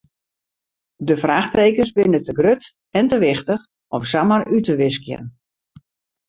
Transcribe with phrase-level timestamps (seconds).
[0.95, 2.67] De fraachtekens binne te grut
[2.99, 3.63] en te wichtich
[3.95, 5.23] om samar út te wiskjen.